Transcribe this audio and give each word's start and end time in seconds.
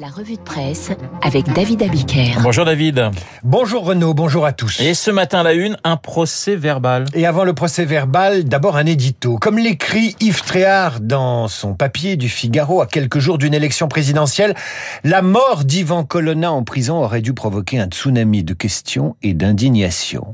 La 0.00 0.06
revue 0.06 0.36
de 0.36 0.42
presse 0.42 0.92
avec 1.22 1.52
David 1.54 1.82
Abiker. 1.82 2.36
Bonjour 2.40 2.64
David. 2.64 3.10
Bonjour 3.42 3.84
Renaud, 3.84 4.14
bonjour 4.14 4.46
à 4.46 4.52
tous. 4.52 4.78
Et 4.78 4.94
ce 4.94 5.10
matin 5.10 5.40
à 5.40 5.42
la 5.42 5.54
une, 5.54 5.76
un 5.82 5.96
procès 5.96 6.54
verbal. 6.54 7.06
Et 7.14 7.26
avant 7.26 7.42
le 7.42 7.52
procès 7.52 7.84
verbal, 7.84 8.44
d'abord 8.44 8.76
un 8.76 8.86
édito. 8.86 9.38
Comme 9.38 9.58
l'écrit 9.58 10.14
Yves 10.20 10.44
Tréhard 10.44 11.00
dans 11.00 11.48
son 11.48 11.74
papier 11.74 12.14
du 12.14 12.28
Figaro 12.28 12.80
à 12.80 12.86
quelques 12.86 13.18
jours 13.18 13.38
d'une 13.38 13.54
élection 13.54 13.88
présidentielle, 13.88 14.54
la 15.02 15.20
mort 15.20 15.64
d'Ivan 15.64 16.04
Colonna 16.04 16.52
en 16.52 16.62
prison 16.62 17.02
aurait 17.02 17.20
dû 17.20 17.32
provoquer 17.32 17.80
un 17.80 17.86
tsunami 17.86 18.44
de 18.44 18.54
questions 18.54 19.16
et 19.24 19.34
d'indignation. 19.34 20.32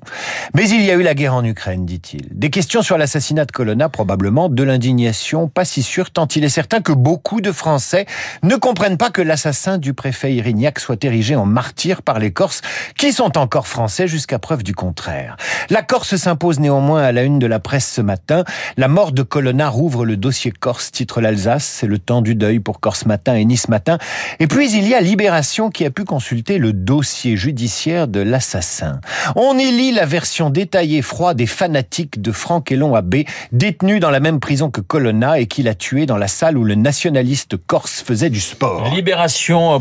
Mais 0.55 0.69
il 0.69 0.83
y 0.83 0.91
a 0.91 0.95
eu 0.95 1.03
la 1.03 1.15
guerre 1.15 1.33
en 1.33 1.45
Ukraine, 1.45 1.87
dit-il. 1.87 2.29
Des 2.33 2.51
questions 2.51 2.83
sur 2.83 2.99
l'assassinat 2.99 3.47
de 3.47 3.53
Colonna, 3.53 3.89
probablement, 3.89 4.51
de 4.51 4.63
l'indignation, 4.63 5.49
pas 5.49 5.65
si 5.65 5.83
sûr, 5.83 6.11
tant 6.11 6.29
il 6.37 6.45
est 6.45 6.51
certain 6.51 6.83
que 6.83 6.93
beaucoup 6.93 7.41
de 7.41 7.51
Français 7.51 8.05
ne 8.43 8.57
comprennent 8.57 8.99
pas 8.99 9.09
que 9.09 9.23
l'assassinat 9.23 9.54
du 9.79 9.95
préfet 9.95 10.35
Irignac 10.35 10.81
soit 10.81 11.03
érigé 11.05 11.37
en 11.37 11.47
martyr 11.47 12.03
par 12.03 12.19
les 12.19 12.33
Corses, 12.33 12.61
qui 12.99 13.13
sont 13.13 13.39
encore 13.39 13.67
français 13.67 14.09
jusqu'à 14.09 14.39
preuve 14.39 14.63
du 14.63 14.75
contraire. 14.75 15.37
La 15.71 15.83
Corse 15.83 16.17
s'impose 16.17 16.59
néanmoins 16.59 17.03
à 17.03 17.13
la 17.13 17.23
une 17.23 17.39
de 17.39 17.47
la 17.47 17.61
presse 17.61 17.91
ce 17.91 18.01
matin. 18.01 18.45
La 18.77 18.89
mort 18.89 19.13
de 19.13 19.23
Colonna 19.23 19.69
rouvre 19.69 20.05
le 20.05 20.17
dossier 20.17 20.51
Corse, 20.51 20.91
titre 20.91 21.21
l'Alsace. 21.21 21.65
C'est 21.65 21.87
le 21.87 21.99
temps 21.99 22.21
du 22.21 22.35
deuil 22.35 22.59
pour 22.59 22.81
Corse 22.81 23.07
Matin 23.07 23.35
et 23.35 23.45
Nice 23.45 23.69
Matin. 23.69 23.99
Et 24.41 24.47
puis 24.47 24.73
il 24.73 24.89
y 24.89 24.95
a 24.95 25.01
Libération 25.01 25.71
qui 25.71 25.85
a 25.85 25.91
pu 25.91 26.05
consulter 26.05 26.59
le 26.59 26.73
dossier 26.73 27.37
judiciaire 27.37 28.09
de 28.09 28.21
l'assassin. 28.21 29.01
On 29.37 29.57
y 29.57 29.71
lit 29.71 29.93
la 29.93 30.05
version 30.05 30.51
détaillée 30.51 31.03
froide 31.03 31.41
et 31.41 31.47
fanatique 31.47 32.21
de 32.21 32.33
Franck 32.33 32.73
Elon 32.73 32.95
Abbé, 32.95 33.25
détenu 33.53 34.01
dans 34.01 34.11
la 34.11 34.21
même 34.21 34.41
prison 34.41 34.71
que 34.71 34.81
Colonna 34.81 35.39
et 35.39 35.47
qui 35.47 35.63
l'a 35.63 35.75
tué 35.75 36.07
dans 36.07 36.17
la 36.17 36.29
salle 36.29 36.59
où 36.59 36.65
le 36.65 36.75
nationaliste 36.75 37.57
corse 37.57 38.03
faisait 38.03 38.31
du 38.31 38.41
sport. 38.41 38.91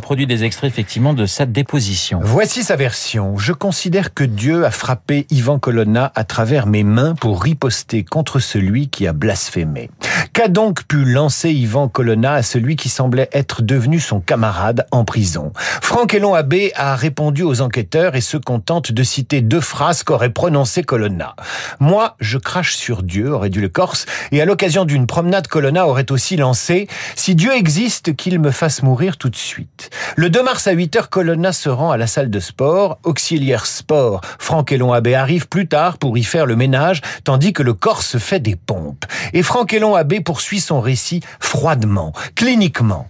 Produit 0.02 0.27
des 0.27 0.44
extraits 0.44 0.70
effectivement 0.70 1.13
de 1.13 1.26
sa 1.26 1.45
déposition. 1.45 2.20
Voici 2.22 2.63
sa 2.63 2.76
version. 2.76 3.38
Je 3.38 3.53
considère 3.53 4.14
que 4.14 4.23
Dieu 4.23 4.66
a 4.66 4.72
frappé 4.72 5.25
Ivan 5.30 5.59
Colonna 5.59 6.11
à 6.16 6.23
travers 6.23 6.67
mes 6.67 6.83
mains 6.83 7.16
pour 7.16 7.42
riposter 7.42 8.03
contre 8.03 8.39
celui 8.39 8.89
qui 8.89 9.08
a 9.08 9.14
blasphémé. 9.14 9.89
Qu'a 10.34 10.48
donc 10.48 10.86
pu 10.86 11.06
lancer 11.06 11.52
Ivan 11.52 11.88
Colonna 11.88 12.34
à 12.34 12.42
celui 12.42 12.76
qui 12.76 12.89
semblait 12.89 13.30
être 13.34 13.62
devenu 13.62 14.00
son 14.00 14.20
camarade 14.20 14.88
en 14.90 15.06
prison? 15.06 15.52
Franck 15.56 16.16
Elon 16.16 16.34
Abbé 16.34 16.72
a 16.75 16.95
répondu 16.95 17.44
aux 17.44 17.62
enquêteurs 17.62 18.16
et 18.16 18.22
se 18.22 18.38
contente 18.38 18.92
de 18.92 19.03
citer 19.03 19.42
deux 19.42 19.62
phrases 19.62 20.02
qu'aurait 20.02 20.31
prononcées 20.31 20.81
Colonna. 20.81 21.36
Moi, 21.80 22.16
je 22.20 22.40
crache 22.40 22.73
sur 22.73 23.03
Dieu, 23.03 23.31
aurait 23.31 23.52
dû 23.52 23.62
le 23.62 23.70
Corse, 23.70 24.08
et 24.31 24.42
à 24.42 24.45
l'occasion 24.45 24.86
d'une 24.86 25.06
promenade, 25.06 25.48
Colonna 25.48 25.88
aurait 25.88 26.12
aussi 26.12 26.36
lancé 26.36 26.88
Si 27.16 27.36
Dieu 27.36 27.53
existe, 27.53 28.16
qu'il 28.16 28.40
me 28.40 28.50
fasse 28.50 28.81
mourir 28.81 29.18
tout 29.18 29.30
de 29.30 29.36
suite. 29.36 29.92
Le 30.16 30.31
2 30.31 30.42
mars 30.42 30.66
à 30.66 30.72
8 30.72 30.95
h 30.95 31.09
Colonna 31.09 31.53
se 31.53 31.70
rend 31.70 31.92
à 31.92 31.97
la 31.97 32.08
salle 32.08 32.31
de 32.31 32.40
sport. 32.40 32.97
Auxiliaire 33.03 33.68
sport, 33.68 34.22
Franck 34.40 34.72
Elon 34.72 34.94
Abbé 34.94 35.14
arrive 35.14 35.47
plus 35.47 35.68
tard 35.68 36.00
pour 36.00 36.18
y 36.18 36.23
faire 36.23 36.47
le 36.47 36.56
ménage, 36.56 37.02
tandis 37.23 37.53
que 37.53 37.62
le 37.62 37.75
Corse 37.75 38.18
fait 38.18 38.40
des 38.40 38.56
pompes. 38.56 39.06
Et 39.34 39.44
Franck 39.44 39.72
Elon 39.73 39.94
Abbé 39.94 40.22
poursuit 40.23 40.59
son 40.59 40.81
récit 40.81 41.21
froidement, 41.39 42.13
cliniquement. 42.35 43.07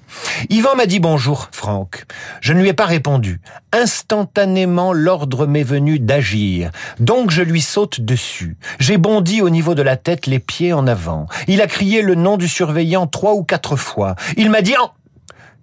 Yvan 0.50 0.75
m'a 0.75 0.86
dit 0.86 1.00
bonjour, 1.00 1.50
Franck. 1.52 2.06
Je 2.42 2.53
ne 2.53 2.61
lui 2.61 2.69
ai 2.69 2.73
pas 2.73 2.86
répondu. 2.86 3.39
Instantanément, 3.72 4.94
l'ordre 4.94 5.47
m'est 5.47 5.64
venu 5.64 6.00
d'agir. 6.00 6.72
Donc 7.00 7.31
je 7.31 7.41
lui 7.41 7.61
saute 7.61 8.02
dessus. 8.02 8.58
J'ai 8.80 8.97
bondi 8.97 9.41
au 9.41 9.50
niveau 9.50 9.75
de 9.75 9.81
la 9.81 9.97
tête, 9.97 10.28
les 10.28 10.39
pieds 10.39 10.73
en 10.73 10.88
avant. 10.88 11.28
Il 11.47 11.61
a 11.61 11.67
crié 11.67 12.02
le 12.02 12.16
nom 12.16 12.38
du 12.38 12.47
surveillant 12.47 13.08
trois 13.08 13.34
ou 13.34 13.44
quatre 13.44 13.75
fois. 13.75 14.16
Il 14.38 14.50
m'a 14.50 14.61
dit 14.61 14.73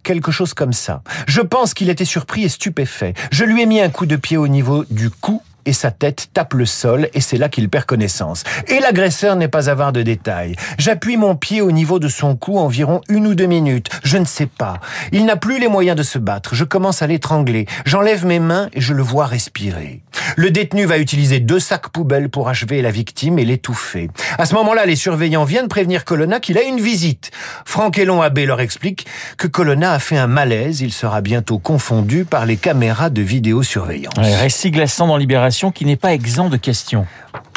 quelque 0.03 0.31
chose 0.31 0.55
comme 0.55 0.73
ça. 0.73 1.03
Je 1.27 1.41
pense 1.41 1.75
qu'il 1.75 1.91
était 1.91 2.05
surpris 2.05 2.45
et 2.45 2.49
stupéfait. 2.49 3.15
Je 3.31 3.45
lui 3.45 3.63
ai 3.63 3.67
mis 3.67 3.81
un 3.81 3.91
coup 3.91 4.07
de 4.07 4.17
pied 4.17 4.37
au 4.37 4.49
niveau 4.49 4.85
du 4.91 5.11
cou 5.11 5.43
et 5.67 5.73
sa 5.73 5.91
tête 5.91 6.29
tape 6.33 6.55
le 6.55 6.67
sol 6.67 7.09
et 7.15 7.21
c'est 7.21 7.39
là 7.39 7.49
qu'il 7.49 7.69
perd 7.69 7.85
connaissance. 7.85 8.45
Et 8.69 8.81
l'agresseur 8.81 9.37
n'est 9.37 9.49
pas 9.49 9.71
avare 9.71 9.93
de 9.93 10.03
détails. 10.03 10.57
J'appuie 10.79 11.17
mon 11.17 11.37
pied 11.37 11.61
au 11.61 11.71
niveau 11.71 11.99
de 11.99 12.09
son 12.09 12.37
cou 12.37 12.59
environ 12.59 13.01
une 13.09 13.27
ou 13.27 13.35
deux 13.35 13.47
minutes. 13.47 13.89
Je 14.03 14.19
ne 14.19 14.25
sais 14.25 14.47
pas. 14.47 14.81
Il 15.13 15.25
n'a 15.25 15.37
plus 15.37 15.59
les 15.59 15.69
moyens 15.69 15.97
de 15.97 16.03
se 16.03 16.19
battre. 16.19 16.55
Je 16.55 16.65
commence 16.65 17.03
à 17.03 17.07
l'étrangler. 17.07 17.67
J'enlève 17.85 18.25
mes 18.27 18.41
mains 18.41 18.69
et 18.73 18.81
je 18.81 18.95
le 18.95 19.03
vois 19.03 19.27
respirer. 19.27 20.03
Le 20.37 20.51
détenu 20.51 20.85
va 20.85 20.99
utiliser 20.99 21.41
deux 21.41 21.61
sacs 21.61 21.89
poubelles 21.89 22.29
pour 22.29 22.49
achever 22.49 22.83
la 22.83 22.91
victime 22.91 23.39
et 23.39 23.45
l'étouffer. 23.45 24.11
À 24.39 24.47
ce 24.47 24.55
moment-là, 24.55 24.87
les 24.87 24.97
surveillants 24.97 25.45
viennent 25.45 25.69
prévenir 25.69 26.05
Colonna 26.05 26.41
qu'il 26.41 26.59
a 26.59 26.63
une 26.63 26.81
visite. 26.81 27.31
Franck 27.65 27.99
Elon 27.99 28.23
Abbé 28.23 28.47
leur 28.47 28.61
explique 28.61 29.07
que 29.37 29.47
Colonna 29.47 29.93
a 29.93 29.99
fait 29.99 30.17
un 30.17 30.27
malaise. 30.27 30.81
Il 30.81 30.93
sera 30.93 31.21
bientôt 31.21 31.59
confondu 31.59 32.25
par 32.25 32.47
les 32.47 32.57
caméras 32.57 33.11
de 33.11 33.23
vidéosurveillance. 33.23 34.15
récit 34.19 34.71
glaçant 34.71 35.07
dans 35.07 35.17
Libération 35.17 35.71
qui 35.71 35.85
n'est 35.85 35.97
pas 35.97 36.13
exempt 36.13 36.49
de 36.49 36.57
questions. 36.57 37.07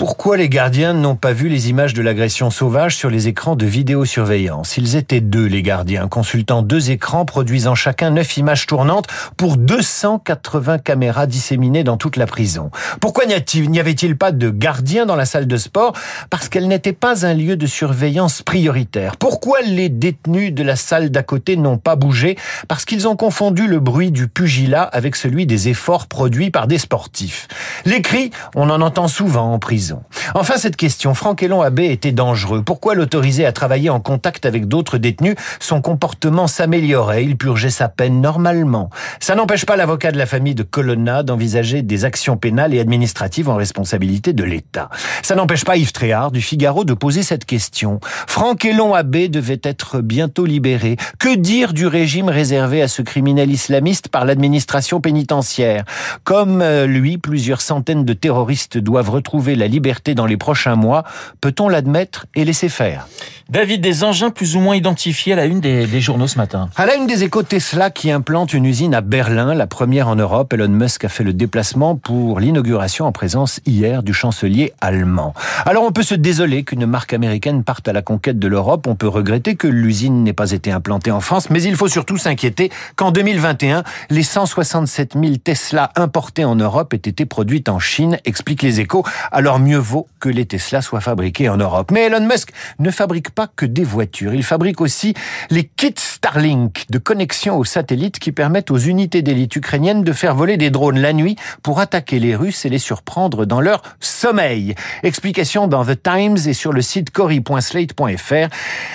Pourquoi 0.06 0.36
les 0.36 0.50
gardiens 0.50 0.92
n'ont 0.92 1.16
pas 1.16 1.32
vu 1.32 1.48
les 1.48 1.70
images 1.70 1.94
de 1.94 2.02
l'agression 2.02 2.50
sauvage 2.50 2.98
sur 2.98 3.10
les 3.10 3.30
écrans 3.30 3.56
de 3.56 3.66
vidéosurveillance? 3.66 4.76
Ils 4.76 4.98
étaient 4.98 5.22
deux, 5.22 5.46
les 5.46 5.64
gardiens, 5.64 6.10
consultant 6.10 6.62
deux 6.62 6.92
écrans, 6.92 7.24
produisant 7.24 7.74
chacun 7.74 8.10
neuf 8.10 8.36
images 8.36 8.68
tournantes 8.68 9.08
pour 9.38 9.56
280 9.56 10.80
caméras 10.80 11.26
disséminées 11.26 11.86
dans 11.86 11.96
toute 11.96 12.18
la 12.18 12.26
prison. 12.26 12.70
Pourquoi 13.00 13.24
n'y 13.26 13.80
avait-il 13.80 14.18
pas 14.18 14.34
de 14.34 14.50
gardiens 14.50 15.06
dans 15.06 15.16
la 15.16 15.24
salle 15.24 15.48
de 15.48 15.56
sport? 15.56 15.94
Parce 16.30 16.50
qu'elle 16.50 16.68
n'était 16.68 16.92
pas 16.92 17.26
un 17.26 17.34
lieu 17.34 17.56
de 17.56 17.66
surveillance 17.66 18.42
prioritaire. 18.42 19.16
Pourquoi 19.16 19.62
les 19.62 19.88
détenus 19.88 20.54
de 20.54 20.64
la 20.64 20.76
salle 20.76 21.12
d'à 21.12 21.24
côté 21.24 21.56
n'ont 21.56 21.78
pas 21.78 21.96
bougé? 21.96 22.38
Parce 22.68 22.84
qu'ils 22.84 23.08
ont 23.08 23.16
confondu 23.16 23.68
le 23.68 23.80
bruit 23.80 24.12
du 24.12 24.28
pugilat 24.28 24.84
avec 24.84 25.16
celui 25.16 25.46
des 25.46 25.70
efforts 25.70 26.08
produits 26.08 26.52
par 26.52 26.68
des 26.68 26.78
sportifs. 26.78 27.48
Les 27.86 28.02
cris, 28.02 28.32
on 28.54 28.70
en 28.70 28.82
entend 28.82 29.08
souvent 29.08 29.58
prison. 29.60 29.93
Enfin, 30.36 30.56
cette 30.58 30.76
question, 30.76 31.14
Franck 31.14 31.44
Elon 31.44 31.62
Abbé 31.62 31.92
était 31.92 32.12
dangereux. 32.12 32.64
Pourquoi 32.64 32.96
l'autoriser 32.96 33.46
à 33.46 33.52
travailler 33.52 33.90
en 33.90 34.00
contact 34.00 34.46
avec 34.46 34.68
d'autres 34.68 34.98
détenus? 34.98 35.36
Son 35.60 35.82
comportement 35.82 36.48
s'améliorait, 36.48 37.24
il 37.24 37.38
purgeait 37.38 37.70
sa 37.70 37.90
peine 37.90 38.22
normalement. 38.22 38.90
Ça 39.20 39.36
n'empêche 39.36 39.66
pas 39.66 39.76
l'avocat 39.76 40.12
de 40.12 40.18
la 40.18 40.26
famille 40.26 40.56
de 40.56 40.64
Colonna 40.64 41.24
d'envisager 41.24 41.82
des 41.82 42.06
actions 42.06 42.38
pénales 42.38 42.74
et 42.74 42.80
administratives 42.80 43.50
en 43.50 43.56
responsabilité 43.56 44.34
de 44.34 44.44
l'État. 44.44 44.90
Ça 45.22 45.36
n'empêche 45.36 45.66
pas 45.66 45.78
Yves 45.78 45.92
Tréhard 45.92 46.32
du 46.32 46.42
Figaro 46.42 46.84
de 46.84 46.94
poser 46.94 47.24
cette 47.24 47.46
question. 47.46 48.00
Franck 48.28 48.66
Elon 48.66 48.94
Abbé 48.94 49.30
devait 49.30 49.62
être 49.64 50.02
bientôt 50.02 50.46
libéré. 50.46 50.98
Que 51.20 51.36
dire 51.36 51.74
du 51.74 51.88
régime 51.88 52.30
réservé 52.30 52.82
à 52.82 52.88
ce 52.88 53.02
criminel 53.02 53.52
islamiste 53.52 54.08
par 54.08 54.26
l'administration 54.26 55.02
pénitentiaire? 55.02 55.84
Comme 56.24 56.62
euh, 56.62 56.86
lui, 56.86 57.18
plusieurs 57.18 57.62
centaines 57.62 58.06
de 58.06 58.14
terroristes 58.14 58.78
doivent 58.78 59.10
retrouver 59.10 59.56
la 59.56 59.68
liberté 59.74 60.14
dans 60.14 60.26
les 60.26 60.38
prochains 60.38 60.76
mois, 60.76 61.04
peut-on 61.42 61.68
l'admettre 61.68 62.28
et 62.36 62.46
laisser 62.46 62.70
faire? 62.70 63.08
David, 63.50 63.82
des 63.82 64.04
engins 64.04 64.30
plus 64.30 64.56
ou 64.56 64.62
moins 64.62 64.76
identifiés 64.76 65.34
à 65.34 65.36
la 65.36 65.46
une 65.46 65.60
des, 65.60 66.00
journaux 66.00 66.28
ce 66.28 66.38
matin. 66.38 66.70
À 66.78 66.86
la 66.86 66.96
une 66.96 67.08
des 67.08 67.24
échos, 67.24 67.44
Tesla 67.44 67.90
qui 67.90 68.10
implante 68.10 68.54
une 68.54 68.66
usine 68.66 68.96
à 68.96 69.02
Berlin, 69.02 69.54
la 69.54 69.68
première 69.68 70.08
en 70.08 70.16
Europe. 70.16 70.54
Elon 70.54 70.70
Musk 70.70 71.04
a 71.04 71.10
fait 71.10 71.26
le 71.26 71.34
déplacement 71.34 71.96
pour 71.96 72.40
l'inauguration 72.40 73.06
en 73.06 73.12
présence 73.12 73.60
hier 73.66 74.02
du 74.02 74.14
chancelier 74.14 74.74
allemand. 74.80 75.34
Alors 75.66 75.84
on 75.84 75.92
peut 75.92 76.04
se 76.04 76.16
désoler 76.16 76.64
qu'une 76.64 76.86
marque 76.86 77.14
américaine 77.14 77.64
parte 77.64 77.88
à 77.88 77.94
la 77.94 78.02
conquête 78.02 78.40
de 78.40 78.48
l'Europe. 78.48 78.88
On 78.88 78.96
peut 78.96 79.08
regretter 79.10 79.56
que 79.56 79.68
l'usine 79.68 80.24
n'ait 80.24 80.34
pas 80.34 80.52
été 80.52 80.72
implantée 80.72 81.12
en 81.12 81.20
France, 81.20 81.50
mais 81.50 81.62
il 81.62 81.76
faut 81.76 81.90
surtout 81.90 82.18
s'inquiéter 82.18 82.72
qu'en 82.96 83.12
2021, 83.12 83.84
les 84.10 84.24
167 84.24 85.14
000 85.22 85.36
Tesla 85.44 85.92
importés 85.96 86.46
en 86.46 86.56
Europe 86.56 86.94
aient 86.94 86.98
été 86.98 87.26
produites 87.26 87.70
en 87.70 87.80
Chine, 87.80 88.20
explique 88.24 88.62
les 88.62 88.80
échos 88.80 89.04
alors 89.32 89.60
mieux 89.64 89.78
vaut 89.78 90.08
que 90.20 90.30
les 90.30 90.46
Tesla 90.46 90.82
soient 90.82 91.02
fabriqués 91.02 91.50
en 91.50 91.58
Europe. 91.58 91.92
Mais 91.92 92.04
Elon 92.04 92.26
Musk 92.26 92.52
ne 92.80 92.92
fabrique 92.92 93.32
pas 93.32 93.48
que 93.48 93.66
des 93.66 93.84
voitures, 93.84 94.34
il 94.34 94.44
fabrique 94.44 94.82
aussi 94.82 95.14
les 95.50 95.64
kits 95.64 95.94
Starlink 95.98 96.86
de 96.90 96.98
connexion 97.00 97.58
aux 97.58 97.66
satellites 97.66 98.20
qui 98.20 98.32
permettent 98.32 98.72
aux 98.72 98.78
unités 98.78 99.22
d'élite 99.22 99.56
ukrainiennes 99.56 100.04
de 100.04 100.14
faire 100.14 100.36
voler 100.36 100.58
des 100.58 100.70
drones 100.70 101.00
la 101.00 101.14
nuit 101.14 101.36
pour 101.64 101.80
attaquer 101.80 102.20
les 102.20 102.36
Russes 102.36 102.66
et 102.66 102.70
les 102.70 102.80
surprendre 102.80 103.46
dans 103.46 103.62
leur 103.62 103.82
sommeil. 104.00 104.76
Explication 105.04 105.68
dans 105.68 105.86
The 105.86 106.02
Times 106.02 106.38
et 106.46 106.54
sur 106.54 106.74
le 106.74 106.82
site 106.82 107.12
cory.slate.fr. 107.12 108.48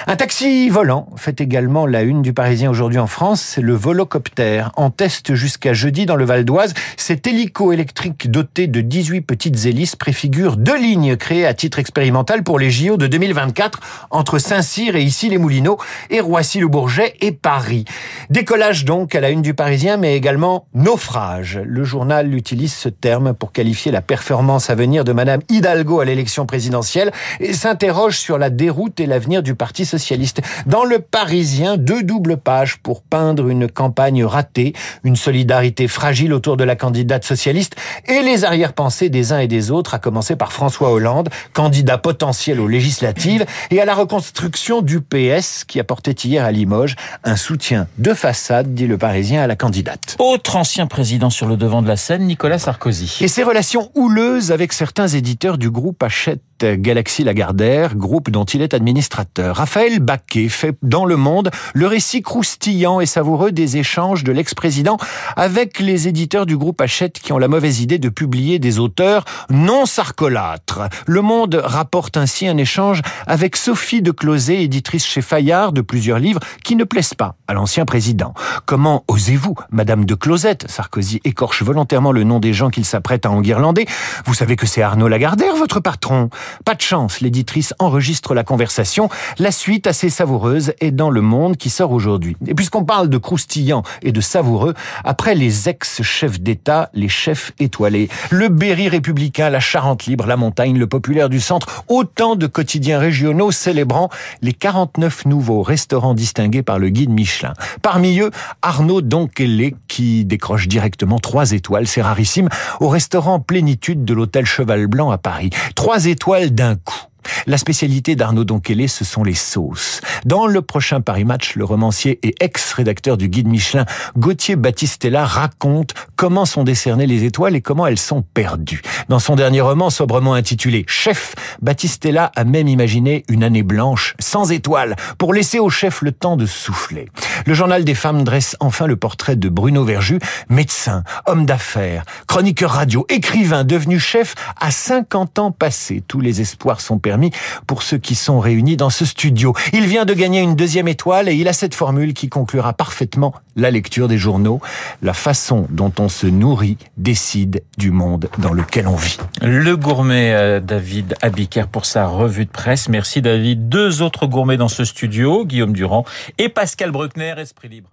Un 0.07 0.17
taxi 0.17 0.69
volant 0.69 1.09
fait 1.17 1.41
également 1.41 1.87
la 1.87 2.03
une 2.03 2.23
du 2.23 2.33
Parisien 2.33 2.71
aujourd'hui 2.71 2.99
en 2.99 3.07
France, 3.07 3.41
c'est 3.41 3.61
le 3.61 3.75
volocoptère. 3.75 4.73
En 4.77 4.91
test 4.91 5.35
jusqu'à 5.35 5.73
jeudi 5.73 6.07
dans 6.07 6.17
le 6.17 6.25
Val 6.25 6.45
d'Oise, 6.45 6.75
cet 6.97 7.27
hélico 7.27 7.73
électrique 7.73 8.31
doté 8.31 8.67
de 8.67 8.81
18 8.81 9.23
petites 9.23 9.67
hélices 9.67 9.97
préfigure 9.97 10.57
deux 10.59 10.77
lignes 10.77 11.17
créées 11.17 11.47
à 11.47 11.55
titre 11.55 11.79
expérimental 11.79 12.43
pour 12.43 12.59
les 12.59 12.71
JO 12.71 12.97
de 12.97 13.07
2024 13.07 13.79
entre 14.11 14.39
Saint-Cyr 14.39 14.97
et 14.97 15.03
ici 15.03 15.29
les 15.29 15.39
Moulineaux 15.39 15.79
et 16.11 16.21
Roissy-le-Bourget 16.21 17.15
et 17.21 17.31
Paris. 17.31 17.85
Décollage 18.29 18.85
donc 18.85 19.15
à 19.15 19.21
la 19.21 19.31
une 19.31 19.41
du 19.41 19.55
Parisien, 19.55 19.97
mais 19.97 20.17
également 20.17 20.67
naufrage. 20.75 21.61
Le 21.65 21.85
journal 21.85 22.35
utilise 22.35 22.75
ce 22.75 22.89
terme 22.89 23.35
pour 23.35 23.53
qualifier 23.53 23.93
la 23.93 24.03
performance 24.03 24.69
à 24.69 24.75
venir 24.75 25.05
de 25.05 25.13
Madame 25.13 25.43
Hidalgo 25.49 26.01
à 26.01 26.05
l'élection 26.05 26.45
présidentielle 26.45 27.13
et 27.39 27.53
s'interroge 27.53 28.19
sur 28.19 28.37
la 28.37 28.51
déroute 28.51 28.99
et 28.99 29.07
l'avenir 29.07 29.45
du 29.45 29.55
Parti 29.55 29.87
socialiste. 29.87 30.43
Dans 30.67 30.85
le 30.85 30.99
Parisien, 30.99 31.77
deux 31.77 32.03
doubles 32.03 32.37
pages 32.37 32.79
pour 32.79 33.03
peindre 33.03 33.49
une 33.49 33.69
campagne 33.69 34.25
ratée, 34.25 34.73
une 35.05 35.17
solidarité 35.17 35.87
fragile 35.87 36.33
autour 36.33 36.57
de 36.57 36.65
la 36.65 36.75
candidate 36.75 37.23
socialiste 37.23 37.77
et 38.07 38.23
les 38.23 38.45
arrière-pensées 38.45 39.09
des 39.09 39.33
uns 39.33 39.39
et 39.39 39.47
des 39.47 39.71
autres, 39.71 39.95
à 39.95 40.01
commencer 40.01 40.35
par 40.35 40.48
François 40.53 40.91
Hollande, 40.91 41.29
candidat 41.53 41.99
potentiel 41.99 42.61
aux 42.61 42.69
législatives, 42.69 43.45
et 43.71 43.81
à 43.81 43.85
la 43.85 43.95
reconstruction 43.95 44.83
du 44.83 45.01
PS 45.01 45.65
qui 45.65 45.81
apportait 45.81 46.13
hier 46.13 46.45
à 46.45 46.51
Limoges 46.51 46.97
un 47.25 47.37
soutien 47.37 47.87
de 47.99 48.15
façade, 48.15 48.75
dit 48.75 48.87
le 48.87 48.99
Parisien, 48.99 49.43
à 49.43 49.47
la 49.47 49.57
candidate. 49.57 50.17
Autre 50.19 50.57
ancien 50.57 50.87
président 50.87 51.31
sur 51.31 51.47
le 51.47 51.57
devant 51.57 51.83
de 51.83 51.89
la 51.89 51.97
scène, 51.97 52.27
Nicolas 52.27 52.59
Sarkozy. 52.59 53.19
Et 53.21 53.29
ses 53.29 53.43
relations 53.43 53.91
houleuses 53.95 54.53
avec 54.53 54.73
certains 54.73 55.09
éditeurs 55.09 55.59
du 55.59 55.71
groupe 55.71 56.03
Hachette 56.03 56.58
Galaxy 56.65 57.25
Lagardère, 57.25 57.95
groupe 57.95 58.31
dont 58.31 58.45
il 58.45 58.63
est 58.63 58.75
administrateur. 58.75 59.57
Raphaël 59.57 60.01
Baquet 60.01 60.49
fait 60.49 60.77
dans 60.83 61.05
Le 61.05 61.17
Monde 61.17 61.51
le 61.75 61.87
récit 61.87 62.23
croustillant 62.23 63.01
et 63.01 63.07
savoureux 63.07 63.53
des 63.53 63.77
échanges 63.77 64.25
de 64.25 64.33
l'ex-président 64.33 64.97
avec 65.37 65.81
les 65.81 66.09
éditeurs 66.09 66.47
du 66.47 66.57
groupe 66.57 66.81
Hachette 66.81 67.19
qui 67.21 67.33
ont 67.33 67.39
la 67.39 67.49
mauvaise 67.49 67.81
idée 67.81 67.99
de 67.99 68.09
publier 68.09 68.59
des 68.59 68.79
auteurs 68.79 69.25
non 69.51 69.87
sarcolâtres. 69.87 70.81
Le 71.07 71.23
Monde 71.23 71.61
rapporte 71.63 72.17
ainsi 72.17 72.49
un 72.49 72.57
échange 72.57 73.03
avec 73.27 73.57
Sophie 73.57 74.03
de 74.03 74.11
Closet, 74.11 74.63
éditrice 74.63 75.07
chez 75.07 75.23
Fayard 75.23 75.73
de 75.73 75.81
plusieurs 75.81 76.19
livres 76.19 76.41
qui 76.65 76.77
ne 76.77 76.85
plaisent 76.85 77.15
pas 77.15 77.37
à 77.47 77.55
l'ancien 77.55 77.85
président. 77.85 78.35
Comment 78.67 79.05
osez-vous, 79.09 79.55
Madame 79.71 80.05
de 80.05 80.15
Closette? 80.15 80.67
Sarkozy 80.69 81.21
écorche 81.25 81.63
volontairement 81.63 82.13
le 82.13 82.25
nom 82.25 82.41
des 82.41 82.53
gens 82.53 82.71
qu'il 82.71 82.85
s'apprête 82.85 83.27
à 83.27 83.31
enguirlander. 83.31 83.87
Vous 84.27 84.35
savez 84.35 84.57
que 84.57 84.67
c'est 84.67 84.83
Arnaud 84.83 85.09
Lagardère, 85.09 85.57
votre 85.57 85.81
patron. 85.81 86.31
Pas 86.65 86.75
de 86.75 86.81
chance, 86.81 87.21
l'éditrice 87.21 87.75
enregistre 87.79 88.35
la 88.35 88.45
conversation. 88.45 89.09
La 89.39 89.53
suite, 89.53 89.87
assez 89.87 90.11
savoureuse, 90.11 90.73
est 90.81 90.91
dans 90.91 91.11
Le 91.11 91.21
Monde 91.21 91.57
qui 91.57 91.71
sort 91.71 91.93
aujourd'hui. 91.93 92.37
Et 92.47 92.55
puisqu'on 92.55 92.85
parle 92.85 93.09
de 93.09 93.19
croustillant 93.19 93.83
et 94.03 94.13
de 94.13 94.21
savoureux, 94.21 94.75
après 95.05 95.35
les 95.35 95.69
ex-chefs 95.69 96.41
d'État, 96.41 96.91
les 96.95 97.09
chefs 97.09 97.53
étoilés, 97.59 98.09
le 98.31 98.49
Berry 98.49 98.89
républicain, 98.89 99.51
la 99.51 99.61
Charente 99.61 100.07
libre, 100.07 100.27
la 100.27 100.37
Montagne, 100.37 100.79
le 100.79 100.87
Populaire 100.87 101.29
du 101.29 101.41
Centre, 101.41 101.85
autant 101.89 102.37
de 102.37 102.47
quotidiens 102.47 102.99
régionaux 102.99 103.51
célébrant 103.51 104.09
les 104.43 104.53
49 104.53 105.27
nouveaux 105.27 105.63
restaurants 105.63 106.15
distingués 106.15 106.63
par 106.63 106.79
le 106.79 106.89
guide 106.89 107.11
Michelin. 107.11 107.53
Parmi 107.83 108.21
eux, 108.21 108.31
Arnaud 108.63 109.03
Donquelé, 109.03 109.75
qui 109.89 110.25
décroche 110.25 110.69
directement 110.69 111.19
trois 111.19 111.53
étoiles, 111.53 111.87
c'est 111.87 112.03
rarissime, 112.03 112.49
au 112.81 112.89
restaurant 112.89 113.41
Plénitude 113.41 114.05
de 114.05 114.15
l'hôtel 114.15 114.47
Cheval 114.47 114.87
Blanc 114.87 115.11
à 115.11 115.19
Paris. 115.19 115.51
Trois 115.75 116.07
étoiles 116.07 116.38
d'un 116.47 116.77
coup. 116.77 117.03
La 117.49 117.57
spécialité 117.57 118.15
d'Arnaud 118.15 118.45
Donquelé, 118.45 118.89
ce 118.89 119.07
sont 119.07 119.25
les 119.25 119.33
sauces. 119.33 120.03
Dans 120.27 120.47
le 120.47 120.61
prochain 120.61 121.01
Paris 121.01 121.25
Match, 121.25 121.57
le 121.57 121.65
romancier 121.65 122.19
et 122.23 122.35
ex-rédacteur 122.41 123.17
du 123.17 123.31
Guide 123.31 123.49
Michelin, 123.49 123.87
Gauthier 124.19 124.55
Battistella, 124.55 125.25
raconte 125.25 125.95
comment 126.15 126.45
sont 126.45 126.63
décernées 126.63 127.07
les 127.07 127.25
étoiles 127.25 127.57
et 127.57 127.63
comment 127.63 127.87
elles 127.87 127.99
sont 127.99 128.21
perdues. 128.21 128.83
Dans 129.09 129.19
son 129.19 129.35
dernier 129.35 129.63
roman, 129.63 129.89
sobrement 129.89 130.35
intitulé 130.35 130.85
Chef, 130.87 131.35
Battistella 131.63 132.31
a 132.37 132.45
même 132.45 132.69
imaginé 132.69 133.25
une 133.31 133.43
année 133.43 133.63
blanche, 133.63 134.15
sans 134.19 134.53
étoiles, 134.53 134.95
pour 135.17 135.33
laisser 135.33 135.59
au 135.59 135.71
chef 135.71 136.03
le 136.03 136.13
temps 136.13 136.37
de 136.37 136.45
souffler. 136.45 137.09
Le 137.47 137.55
journal 137.55 137.83
des 137.83 137.95
femmes 137.95 138.25
dresse 138.25 138.57
enfin 138.61 138.87
le 138.87 138.97
portrait 138.97 139.37
de 139.37 139.49
Bruno 139.49 139.85
Verju, 139.85 140.19
médecin, 140.51 141.03
homme 141.25 141.47
d'affaires, 141.47 142.05
chroniqueur 142.27 142.73
radio, 142.73 143.07
écrivain, 143.09 143.65
devenu 143.65 143.99
chef 143.99 144.35
à 144.61 144.71
50 144.71 145.39
ans 145.39 145.51
passés. 145.51 146.03
Tous 146.07 146.21
les 146.21 146.43
espoirs 146.43 146.83
sont 146.83 146.99
permis 146.99 147.31
pour 147.67 147.83
ceux 147.83 147.99
qui 147.99 148.15
sont 148.15 148.41
réunis 148.41 148.77
dans 148.77 148.91
ce 148.91 149.05
studio. 149.05 149.55
Il 149.73 149.87
vient 149.87 150.05
de 150.05 150.15
gagner 150.15 150.41
une 150.41 150.57
deuxième 150.57 150.89
étoile 150.89 151.29
et 151.29 151.35
il 151.35 151.49
a 151.49 151.53
cette 151.53 151.75
formule 151.75 152.15
qui 152.15 152.29
conclura 152.29 152.73
parfaitement 152.73 153.35
la 153.57 153.71
lecture 153.71 154.09
des 154.09 154.19
journaux. 154.19 154.61
La 155.03 155.15
façon 155.15 155.67
dont 155.71 155.93
on 155.99 156.09
se 156.09 156.27
nourrit 156.27 156.79
décide 156.97 157.63
du 157.77 157.91
monde 157.91 158.29
dans 158.39 158.53
lequel 158.53 158.89
on 158.89 158.97
vit. 158.97 159.19
Le 159.43 159.77
gourmet 159.77 160.33
euh, 160.33 160.61
David 160.61 161.15
Abiker 161.23 161.65
pour 161.71 161.87
sa 161.87 162.07
revue 162.07 162.47
de 162.47 162.51
presse. 162.51 162.89
Merci 162.89 163.23
David. 163.23 163.69
Deux 163.69 164.03
autres 164.03 164.27
gourmets 164.27 164.57
dans 164.57 164.69
ce 164.69 164.85
studio, 164.85 165.45
Guillaume 165.45 165.73
Durand 165.73 166.05
et 166.39 166.49
Pascal 166.49 166.91
Bruckner, 166.91 167.35
Esprit 167.39 167.69
Libre. 167.69 167.91